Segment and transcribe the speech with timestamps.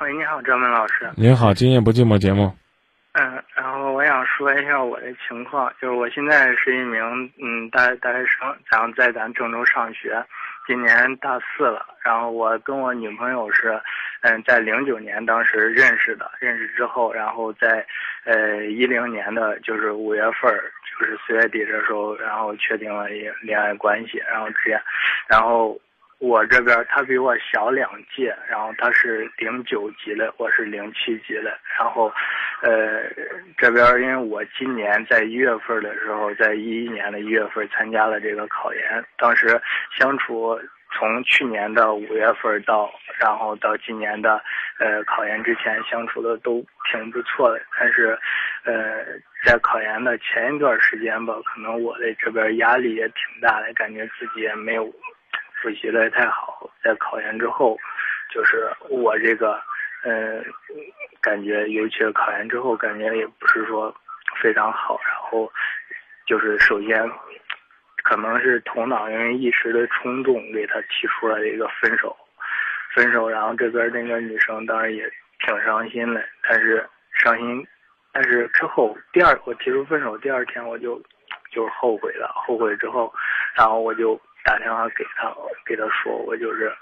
[0.00, 1.10] 喂，你好，张文老师。
[1.16, 2.54] 您好，今夜不寂寞节目。
[3.14, 7.02] 嗯，然后我想说一下我的情况，就是我现在是一名
[7.42, 10.24] 嗯大大学生，然后在咱郑州上学，
[10.68, 11.84] 今年大四了。
[12.04, 13.80] 然后我跟我女朋友是，
[14.20, 17.84] 嗯，在零九年当时认识的，认识之后，然后在，
[18.24, 24.80] 呃一零年的就是五月份，就是四月底的时候，然后确定了一恋爱关系，然后这样，
[25.26, 25.76] 然后。
[26.18, 31.56] 我这边他比我小两届，然后他是零九级的，我是零七级的。
[31.78, 32.12] 然后，
[32.60, 33.04] 呃，
[33.56, 39.60] 这边因为我今年在一月份的时候，在一一年的一月份参加了这个考研，当时
[39.96, 40.58] 相处
[40.92, 44.42] 从去年的五月份到，然后到今年的，
[44.80, 47.60] 呃，考研之前相处的都挺不错的。
[47.78, 48.18] 但是，
[48.64, 49.04] 呃，
[49.44, 54.92] 在考研的前一段时间吧，可能我的这边压力也挺大的，感觉自己也没有。
[55.60, 57.76] 复习的太好，在考研之后，
[58.30, 59.60] 就是我这个，
[60.04, 60.44] 嗯，
[61.20, 63.94] 感觉尤其是考研之后，感觉也不是说
[64.40, 65.00] 非常好。
[65.04, 65.50] 然后，
[66.26, 67.10] 就是首先，
[68.04, 72.16] 可能是头脑因为一时的冲动，给他提出了一个分手，
[72.94, 73.28] 分手。
[73.28, 75.10] 然后这边那个女生当然也
[75.44, 77.66] 挺伤心的，但是伤心，
[78.12, 81.02] 但是之后第二我提出分手第二天我就
[81.50, 83.12] 就后悔了，后悔之后，
[83.56, 84.20] 然后我就。
[84.48, 85.30] 打电话给他，
[85.66, 86.72] 给他说我就是，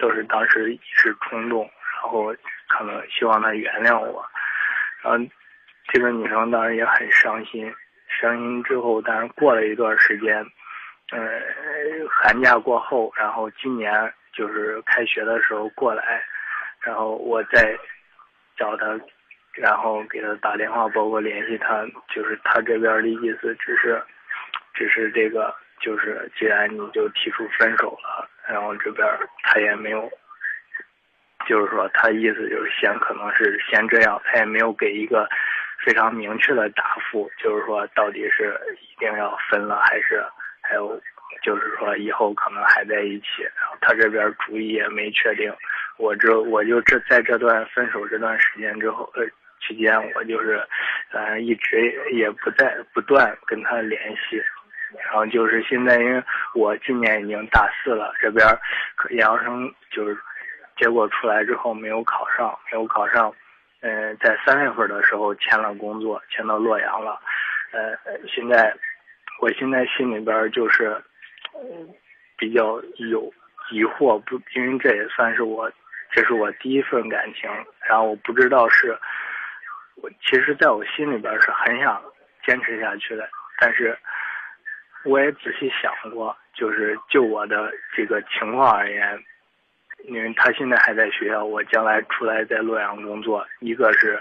[0.00, 2.34] 都是当时一时冲动，然后
[2.66, 4.26] 可能希望他原谅我，
[5.04, 5.24] 然后
[5.92, 7.72] 这个女生当时也很伤心，
[8.08, 10.44] 伤心之后，但是过了一段时间，
[11.12, 11.40] 呃，
[12.10, 16.20] 寒假过后，然后今年就是开学的时候过来，
[16.80, 17.78] 然后我再
[18.56, 18.86] 找他，
[19.54, 24.02] 然后给他打电话，包括联系他，就是他这边的意思只是，
[24.78, 25.52] 只是这个。
[25.80, 29.06] 就是，既然你就提出分手了，然后这边
[29.44, 30.10] 他也没有，
[31.46, 35.28] 就是说他意思就是先可能是先这样，他也没有给一个
[35.84, 40.20] 非常明确的答复，就是说到底是一定要分了，还是
[40.60, 41.00] 还有
[41.44, 45.54] 就是说以后可能还在一起，然后他这边主意也没确定。
[45.96, 49.24] 我这我就这在这段分手这段时间之后呃
[49.60, 50.60] 期间，我就是
[51.12, 54.42] 呃一直也不在不断跟他联系。
[54.96, 56.22] 然后就是现在，因为
[56.54, 58.46] 我今年已经大四了，这边
[59.10, 60.16] 研究生就是
[60.78, 63.30] 结果出来之后没有考上，没有考上，
[63.80, 67.20] 嗯，在三月份的时候签了工作，签到洛阳了，
[67.72, 68.74] 呃，现在
[69.40, 70.96] 我现在心里边就是
[72.38, 73.30] 比较有
[73.70, 75.70] 疑惑，不，因为这也算是我，
[76.12, 77.50] 这是我第一份感情，
[77.86, 78.98] 然后我不知道是，
[79.96, 82.02] 我其实在我心里边是很想
[82.46, 83.28] 坚持下去的，
[83.60, 83.94] 但是。
[85.08, 89.18] 我也仔细想过，就是就我的这个情况而言，
[90.04, 94.20] 因为他现在还在学校，我将来出来在洛阳工作，一个是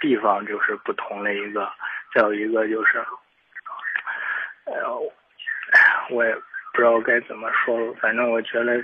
[0.00, 1.70] 地方就是不同的一个，
[2.12, 2.98] 再有一个就是，
[4.64, 4.98] 呃，
[6.10, 6.34] 我也
[6.72, 8.82] 不知道该怎么说，反正我觉得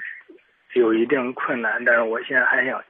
[0.74, 2.80] 有一定困难，但是我现在还想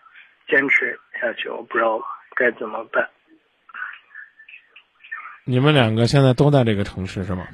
[0.47, 1.99] 坚持下去，我不知道
[2.35, 3.09] 该怎么办。
[5.47, 7.47] 你们两个现在都在这个城市是吗？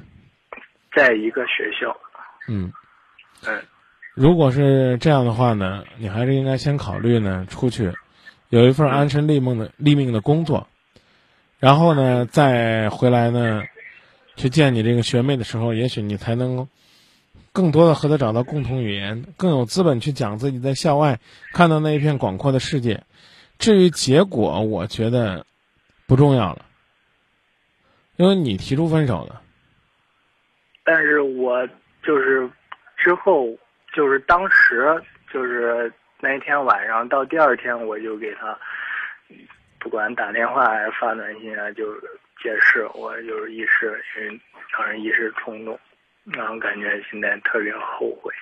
[0.95, 1.97] 在一个学校，
[2.49, 2.73] 嗯，
[3.47, 3.62] 嗯，
[4.15, 7.93] 如果是这样的话呢，你还是应该先考虑呢，出去
[8.49, 10.67] 有一份安身立命的立命的工作，
[11.59, 13.62] 然后呢，再回来呢，
[14.37, 16.69] 去见你这个学妹的时候，也许你才能
[17.53, 21.21] 更多的和她找到共同语言，更有资本去讲自己在校外
[21.53, 23.05] 看到那一片广阔的世界。
[23.59, 25.47] 至于结果，我觉得
[26.06, 26.65] 不重要了，
[28.17, 29.43] 因为你提出分手了。
[30.83, 31.67] 但是我
[32.03, 32.49] 就是
[32.97, 33.57] 之后
[33.93, 35.03] 就是当时
[35.33, 38.59] 就是那一天晚上到第二天我就给他
[39.79, 41.95] 不管打电话还是发短信啊，就
[42.43, 44.41] 解释我就是一时因为
[44.73, 45.79] 当时一时冲动，
[46.25, 48.33] 然后感觉现在特别后悔。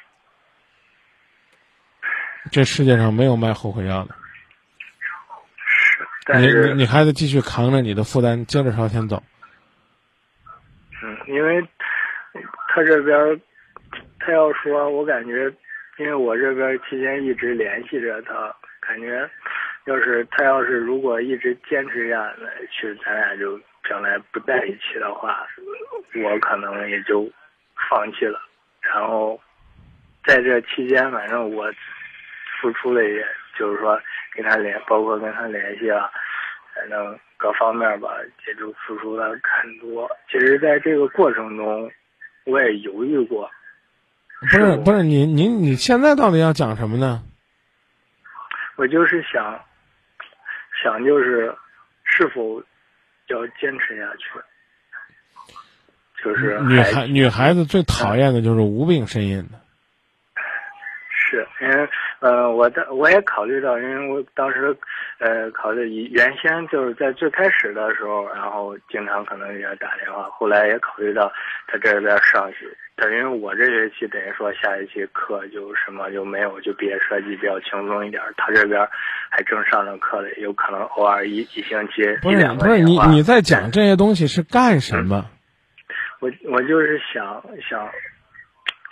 [2.51, 4.15] 这世界上没有卖后悔药的。
[5.67, 6.07] 是，
[6.39, 9.23] 你你你还得继续扛着你的负担，接着朝前走。
[11.03, 11.63] 嗯，因为。
[12.69, 13.41] 他这边，
[14.21, 15.53] 他要说，我感觉，
[15.97, 19.29] 因为我这边期间一直联系着他，感觉，
[19.87, 23.59] 要是他要是如果一直坚持下来，其实咱俩就
[23.89, 25.47] 将来不在一起的话，
[26.23, 27.29] 我可能也就
[27.91, 28.41] 放弃了。
[28.81, 29.41] 然后，
[30.25, 31.69] 在这期间，反正我
[32.61, 33.27] 付出了也
[33.59, 34.01] 就是说
[34.35, 36.09] 跟他联，包括跟他联系啊，
[36.75, 38.11] 反正各方面吧，
[38.47, 40.09] 也就付出了很多。
[40.31, 41.91] 其实，在这个过程中。
[42.49, 43.51] 我也犹豫过，
[44.41, 47.23] 不是不是，你您你现在到底要讲什么呢？
[48.77, 49.61] 我就是想，
[50.83, 51.55] 想就是
[52.05, 52.63] 是否
[53.27, 54.41] 要坚持下去。
[56.25, 59.61] 就是女孩女孩子最讨厌的就是无病呻吟的。
[61.11, 61.89] 是，因为
[62.21, 64.77] 呃，我的我也考虑到，因为我当时
[65.19, 71.33] 呃考虑原先就是在最开始的时候，然后经常可能给他打电话，后来也考虑到
[71.69, 72.67] 他这边上学，
[72.97, 78.21] 等于我这学期等于说下学期课就什么就没有，就毕业设计比较轻松一点。
[78.37, 78.85] 他这边
[79.31, 85.25] 还正上着课嘞，有可能偶尔一一星期不是不是你你在讲这些东西是干什么？
[86.19, 87.89] 我我就是想想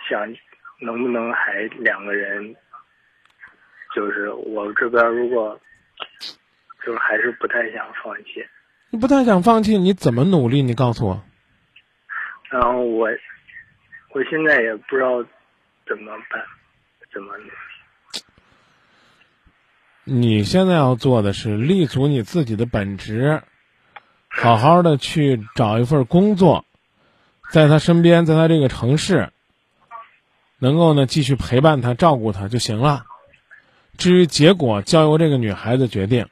[0.09, 0.33] 想，
[0.79, 2.55] 能不能还两个人？
[3.95, 5.59] 就是我这边如果，
[6.85, 8.45] 就是还是不太想放弃。
[8.89, 10.61] 你不太想放弃，你怎么努力？
[10.61, 11.23] 你告诉我。
[12.49, 13.09] 然后我，
[14.13, 15.21] 我现在也不知道
[15.85, 16.41] 怎么办，
[17.13, 17.51] 怎么努力。
[20.05, 23.41] 你现在要做的是立足你自己的本职，
[24.29, 26.63] 好好的去找一份工作。
[27.51, 29.33] 在他身边，在他这个城市，
[30.59, 33.05] 能够呢继续陪伴他、照顾他就行了。
[33.97, 36.27] 至于结果，交由这个女孩子决定，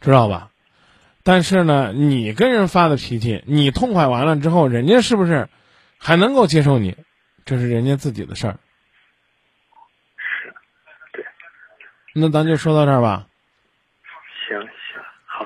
[0.00, 0.50] 知道吧？
[1.24, 5.48] 但是呢，你跟人发的脾气，你痛快完了之后，人家是不是
[5.96, 6.96] 还能够接受你？
[7.44, 8.58] 这是人家自己的事儿。
[10.16, 10.54] 是，
[11.12, 11.24] 对。
[12.14, 13.28] 那咱就说到这儿吧。
[14.48, 14.68] 行行，
[15.26, 15.44] 好，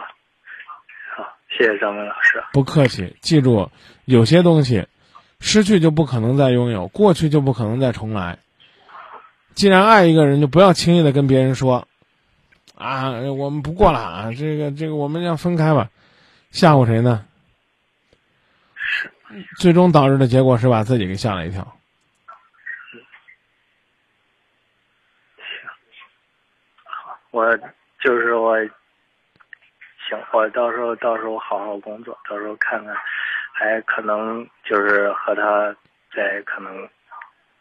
[1.17, 2.43] 好，谢谢张文老师。
[2.53, 3.71] 不客气，记住。
[4.07, 4.87] 有些东西，
[5.41, 8.39] 失去就不可能再拥有，过去就不可能再重来。
[9.57, 11.89] 既然爱一个人，就不要轻易的跟别人说，
[12.77, 15.89] 啊，我们不过了啊，这个这个，我们要分开吧，
[16.51, 17.25] 吓唬谁呢？
[18.75, 19.11] 是，
[19.59, 21.63] 最终导致的结果是把自己给吓了一跳。
[25.39, 25.43] 行，
[26.85, 27.57] 好，我
[27.99, 28.59] 就是我，
[30.07, 32.95] 行，我到时候到时候好好工作，到时候看看。
[33.59, 35.75] 还可能就是和他
[36.15, 36.87] 再可能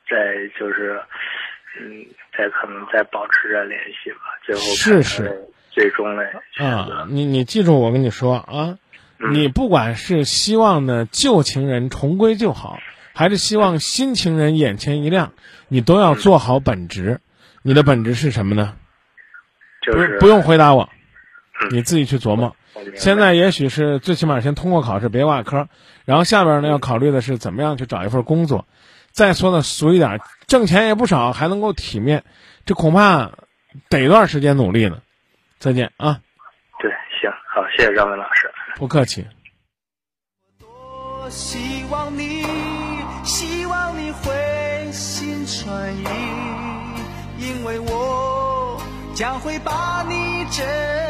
[0.10, 1.02] 再就是
[1.80, 2.06] 嗯，
[2.38, 4.18] 在可能再保持着联系吧。
[4.46, 6.26] 最后是是最终嘞
[6.58, 7.06] 啊！
[7.10, 8.78] 你你记住我跟你说啊，
[9.32, 12.80] 你不管是希望呢旧情人重归旧好，
[13.14, 15.34] 还是希望新情人眼前一亮，
[15.68, 17.20] 你都要做好本职。
[17.62, 18.76] 你的本职是什么呢？
[19.82, 20.90] 就是不用回答我，
[21.72, 22.56] 你自己去琢磨。
[22.96, 25.68] 现在也许是最起码先通过考试，别挂科。
[26.06, 28.68] 然后下边呢要考虑的是怎么样去找一份工作。
[29.16, 32.26] 再说的俗一点，挣钱也不少，还能够体面，
[32.66, 33.32] 这恐怕
[33.88, 35.02] 得一段时间努力呢。
[35.58, 36.20] 再见啊！
[36.80, 36.92] 对，
[37.22, 38.52] 行，好，谢谢张文老师。
[38.76, 39.26] 不客气。
[40.60, 42.44] 多希望你，
[43.24, 46.04] 希望你回心转意，
[47.40, 48.82] 因为我
[49.16, 51.05] 将会把你珍惜。